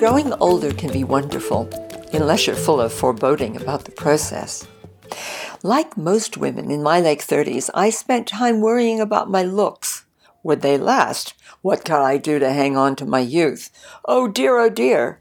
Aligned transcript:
Growing 0.00 0.32
older 0.40 0.72
can 0.72 0.90
be 0.90 1.04
wonderful, 1.04 1.68
unless 2.14 2.46
you're 2.46 2.56
full 2.56 2.80
of 2.80 2.90
foreboding 2.90 3.54
about 3.54 3.84
the 3.84 3.90
process. 3.90 4.66
Like 5.62 5.94
most 5.94 6.38
women 6.38 6.70
in 6.70 6.82
my 6.82 7.02
late 7.02 7.18
30s, 7.18 7.68
I 7.74 7.90
spent 7.90 8.26
time 8.26 8.62
worrying 8.62 8.98
about 8.98 9.28
my 9.28 9.42
looks. 9.42 10.06
Would 10.42 10.62
they 10.62 10.78
last? 10.78 11.34
What 11.60 11.84
could 11.84 11.96
I 11.96 12.16
do 12.16 12.38
to 12.38 12.50
hang 12.50 12.78
on 12.78 12.96
to 12.96 13.04
my 13.04 13.20
youth? 13.20 13.68
Oh 14.06 14.26
dear, 14.26 14.56
oh 14.58 14.70
dear. 14.70 15.20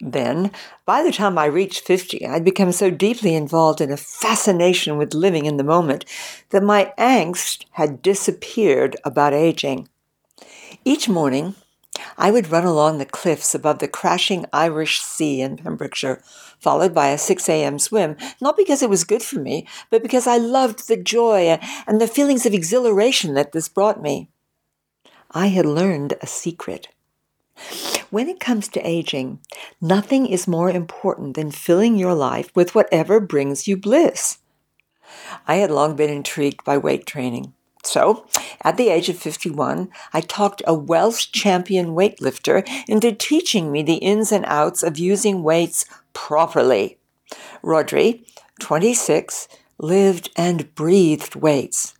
Then, 0.00 0.52
by 0.86 1.02
the 1.02 1.12
time 1.12 1.36
I 1.36 1.44
reached 1.44 1.84
50, 1.84 2.26
I'd 2.26 2.46
become 2.46 2.72
so 2.72 2.88
deeply 2.90 3.34
involved 3.34 3.82
in 3.82 3.92
a 3.92 3.98
fascination 3.98 4.96
with 4.96 5.12
living 5.12 5.44
in 5.44 5.58
the 5.58 5.64
moment 5.64 6.06
that 6.48 6.62
my 6.62 6.94
angst 6.96 7.66
had 7.72 8.00
disappeared 8.00 8.96
about 9.04 9.34
aging. 9.34 9.86
Each 10.82 11.10
morning, 11.10 11.56
I 12.16 12.30
would 12.30 12.50
run 12.50 12.64
along 12.64 12.98
the 12.98 13.06
cliffs 13.06 13.54
above 13.54 13.78
the 13.78 13.88
crashing 13.88 14.46
Irish 14.52 15.00
Sea 15.00 15.40
in 15.40 15.56
Pembrokeshire, 15.56 16.22
followed 16.60 16.94
by 16.94 17.08
a 17.08 17.18
6 17.18 17.48
a.m. 17.48 17.78
swim, 17.78 18.16
not 18.40 18.56
because 18.56 18.82
it 18.82 18.90
was 18.90 19.04
good 19.04 19.22
for 19.22 19.38
me, 19.38 19.66
but 19.90 20.02
because 20.02 20.26
I 20.26 20.36
loved 20.36 20.88
the 20.88 20.96
joy 20.96 21.58
and 21.86 22.00
the 22.00 22.06
feelings 22.06 22.46
of 22.46 22.54
exhilaration 22.54 23.34
that 23.34 23.52
this 23.52 23.68
brought 23.68 24.02
me. 24.02 24.30
I 25.30 25.48
had 25.48 25.66
learned 25.66 26.14
a 26.20 26.26
secret. 26.26 26.88
When 28.10 28.28
it 28.28 28.40
comes 28.40 28.68
to 28.68 28.88
aging, 28.88 29.40
nothing 29.80 30.26
is 30.26 30.46
more 30.46 30.70
important 30.70 31.34
than 31.34 31.50
filling 31.50 31.96
your 31.96 32.14
life 32.14 32.50
with 32.54 32.74
whatever 32.74 33.20
brings 33.20 33.66
you 33.66 33.76
bliss. 33.76 34.38
I 35.46 35.56
had 35.56 35.70
long 35.70 35.96
been 35.96 36.10
intrigued 36.10 36.64
by 36.64 36.78
weight 36.78 37.06
training. 37.06 37.54
So, 37.84 38.26
at 38.62 38.76
the 38.76 38.88
age 38.88 39.08
of 39.08 39.18
51, 39.18 39.90
I 40.12 40.20
talked 40.22 40.62
a 40.66 40.74
Welsh 40.74 41.30
champion 41.30 41.88
weightlifter 41.88 42.66
into 42.88 43.12
teaching 43.12 43.70
me 43.70 43.82
the 43.82 43.96
ins 43.96 44.32
and 44.32 44.44
outs 44.46 44.82
of 44.82 44.98
using 44.98 45.42
weights 45.42 45.84
properly. 46.14 46.98
Rodri, 47.62 48.24
26, 48.60 49.48
lived 49.78 50.30
and 50.36 50.74
breathed 50.74 51.34
weights. 51.34 51.94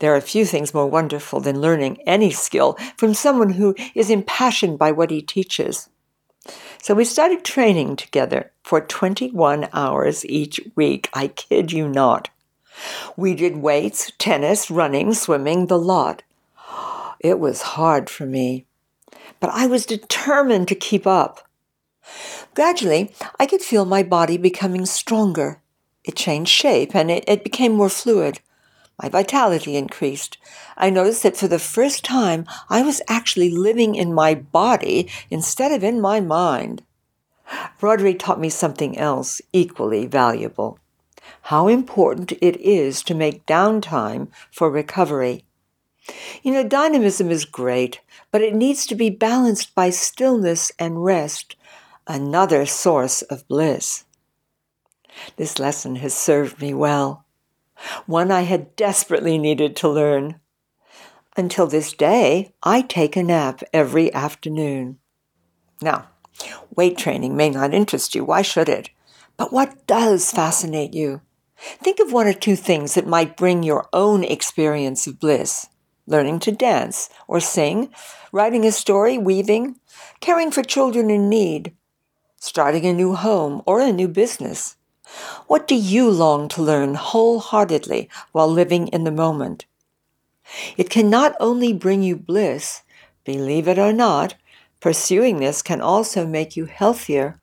There 0.00 0.14
are 0.14 0.20
few 0.20 0.44
things 0.44 0.74
more 0.74 0.86
wonderful 0.86 1.40
than 1.40 1.60
learning 1.60 2.02
any 2.06 2.30
skill 2.30 2.78
from 2.96 3.14
someone 3.14 3.50
who 3.50 3.74
is 3.94 4.10
impassioned 4.10 4.78
by 4.78 4.92
what 4.92 5.10
he 5.10 5.22
teaches. 5.22 5.88
So 6.82 6.94
we 6.94 7.04
started 7.04 7.44
training 7.44 7.96
together 7.96 8.52
for 8.62 8.80
21 8.80 9.68
hours 9.72 10.24
each 10.24 10.60
week. 10.76 11.08
I 11.12 11.28
kid 11.28 11.72
you 11.72 11.88
not. 11.88 12.30
We 13.16 13.34
did 13.34 13.58
weights, 13.58 14.12
tennis, 14.18 14.70
running, 14.70 15.14
swimming, 15.14 15.66
the 15.66 15.78
lot. 15.78 16.22
It 17.20 17.38
was 17.40 17.62
hard 17.62 18.08
for 18.08 18.26
me, 18.26 18.66
but 19.40 19.50
I 19.50 19.66
was 19.66 19.86
determined 19.86 20.68
to 20.68 20.74
keep 20.74 21.06
up. 21.06 21.48
Gradually, 22.54 23.12
I 23.38 23.46
could 23.46 23.62
feel 23.62 23.84
my 23.84 24.02
body 24.02 24.36
becoming 24.36 24.86
stronger. 24.86 25.60
It 26.04 26.16
changed 26.16 26.50
shape 26.50 26.94
and 26.94 27.10
it, 27.10 27.24
it 27.26 27.44
became 27.44 27.72
more 27.72 27.88
fluid. 27.88 28.40
My 29.02 29.08
vitality 29.08 29.76
increased. 29.76 30.38
I 30.76 30.90
noticed 30.90 31.22
that 31.22 31.36
for 31.36 31.48
the 31.48 31.58
first 31.58 32.04
time, 32.04 32.46
I 32.68 32.82
was 32.82 33.02
actually 33.08 33.50
living 33.50 33.94
in 33.94 34.14
my 34.14 34.34
body 34.34 35.08
instead 35.30 35.70
of 35.70 35.84
in 35.84 36.00
my 36.00 36.20
mind. 36.20 36.82
Rodri 37.80 38.18
taught 38.18 38.40
me 38.40 38.48
something 38.48 38.98
else 38.98 39.40
equally 39.52 40.06
valuable 40.06 40.78
how 41.42 41.68
important 41.68 42.32
it 42.32 42.56
is 42.60 43.02
to 43.04 43.14
make 43.14 43.46
downtime 43.46 44.28
for 44.50 44.70
recovery. 44.70 45.44
You 46.42 46.52
know, 46.52 46.64
dynamism 46.64 47.30
is 47.30 47.44
great, 47.44 48.00
but 48.30 48.42
it 48.42 48.54
needs 48.54 48.86
to 48.86 48.94
be 48.94 49.10
balanced 49.10 49.74
by 49.74 49.90
stillness 49.90 50.72
and 50.78 51.04
rest, 51.04 51.56
another 52.06 52.66
source 52.66 53.22
of 53.22 53.46
bliss. 53.48 54.04
This 55.36 55.58
lesson 55.58 55.96
has 55.96 56.14
served 56.14 56.60
me 56.60 56.72
well, 56.74 57.24
one 58.06 58.30
I 58.30 58.42
had 58.42 58.74
desperately 58.76 59.38
needed 59.38 59.76
to 59.76 59.88
learn. 59.88 60.40
Until 61.36 61.66
this 61.66 61.92
day, 61.92 62.52
I 62.62 62.82
take 62.82 63.16
a 63.16 63.22
nap 63.22 63.62
every 63.72 64.12
afternoon. 64.12 64.98
Now, 65.80 66.08
weight 66.74 66.98
training 66.98 67.36
may 67.36 67.50
not 67.50 67.74
interest 67.74 68.14
you. 68.14 68.24
Why 68.24 68.42
should 68.42 68.68
it? 68.68 68.90
But 69.38 69.52
what 69.52 69.86
does 69.86 70.32
fascinate 70.32 70.92
you? 70.92 71.22
Think 71.56 72.00
of 72.00 72.12
one 72.12 72.26
or 72.26 72.32
two 72.32 72.56
things 72.56 72.94
that 72.94 73.06
might 73.06 73.36
bring 73.36 73.62
your 73.62 73.88
own 73.92 74.24
experience 74.24 75.06
of 75.06 75.20
bliss. 75.20 75.68
Learning 76.06 76.40
to 76.40 76.50
dance 76.50 77.08
or 77.28 77.38
sing, 77.38 77.90
writing 78.32 78.66
a 78.66 78.72
story, 78.72 79.16
weaving, 79.16 79.76
caring 80.20 80.50
for 80.50 80.62
children 80.62 81.08
in 81.08 81.28
need, 81.28 81.74
starting 82.40 82.84
a 82.84 82.92
new 82.92 83.14
home 83.14 83.62
or 83.64 83.80
a 83.80 83.92
new 83.92 84.08
business. 84.08 84.76
What 85.46 85.68
do 85.68 85.74
you 85.74 86.10
long 86.10 86.48
to 86.48 86.62
learn 86.62 86.94
wholeheartedly 86.94 88.08
while 88.32 88.48
living 88.48 88.88
in 88.88 89.04
the 89.04 89.12
moment? 89.12 89.66
It 90.76 90.90
can 90.90 91.10
not 91.10 91.36
only 91.38 91.72
bring 91.72 92.02
you 92.02 92.16
bliss, 92.16 92.82
believe 93.24 93.68
it 93.68 93.78
or 93.78 93.92
not, 93.92 94.34
pursuing 94.80 95.38
this 95.38 95.62
can 95.62 95.80
also 95.80 96.26
make 96.26 96.56
you 96.56 96.64
healthier 96.64 97.40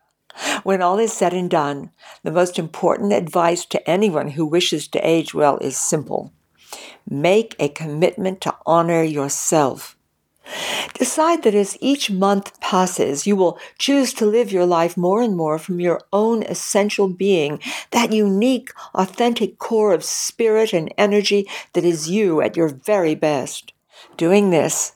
when 0.64 0.82
all 0.82 1.00
is 1.00 1.14
said 1.14 1.34
and 1.34 1.50
done, 1.50 1.92
the 2.24 2.32
most 2.32 2.60
important 2.60 3.14
advice 3.14 3.66
to 3.66 3.90
anyone 3.90 4.30
who 4.32 4.46
wishes 4.46 4.88
to 4.90 5.08
age 5.08 5.34
well 5.34 5.58
is 5.60 5.78
simple. 5.78 6.32
Make 7.08 7.56
a 7.60 7.70
commitment 7.70 8.42
to 8.42 8.56
honor 8.66 9.04
yourself. 9.04 9.96
Decide 10.94 11.44
that 11.44 11.56
as 11.56 11.78
each 11.82 12.12
month 12.12 12.60
passes, 12.62 13.26
you 13.26 13.36
will 13.36 13.60
choose 13.78 14.14
to 14.14 14.26
live 14.26 14.52
your 14.52 14.66
life 14.66 14.96
more 14.96 15.22
and 15.22 15.36
more 15.36 15.58
from 15.58 15.80
your 15.80 16.02
own 16.14 16.44
essential 16.44 17.08
being, 17.08 17.60
that 17.92 18.14
unique, 18.14 18.70
authentic 18.94 19.58
core 19.58 19.94
of 19.94 20.04
spirit 20.04 20.72
and 20.72 20.94
energy 20.98 21.48
that 21.74 21.84
is 21.84 22.10
you 22.10 22.42
at 22.42 22.56
your 22.56 22.70
very 22.70 23.16
best. 23.16 23.74
Doing 24.18 24.52
this 24.52 24.95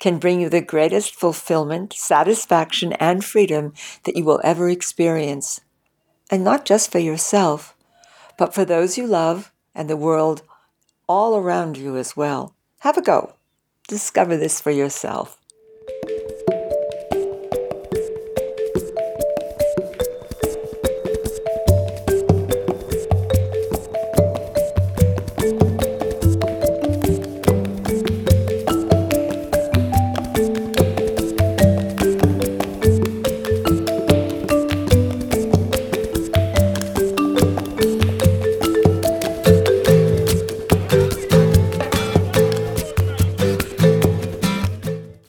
can 0.00 0.18
bring 0.18 0.40
you 0.40 0.48
the 0.48 0.60
greatest 0.60 1.14
fulfillment, 1.14 1.92
satisfaction, 1.92 2.94
and 2.94 3.24
freedom 3.24 3.72
that 4.04 4.16
you 4.16 4.24
will 4.24 4.40
ever 4.42 4.68
experience. 4.68 5.60
And 6.30 6.42
not 6.42 6.64
just 6.64 6.90
for 6.90 6.98
yourself, 6.98 7.76
but 8.36 8.52
for 8.54 8.64
those 8.64 8.98
you 8.98 9.06
love 9.06 9.52
and 9.74 9.88
the 9.88 9.96
world 9.96 10.42
all 11.06 11.36
around 11.36 11.76
you 11.76 11.96
as 11.96 12.16
well. 12.16 12.54
Have 12.80 12.96
a 12.96 13.02
go. 13.02 13.34
Discover 13.88 14.36
this 14.36 14.60
for 14.60 14.70
yourself. 14.70 15.39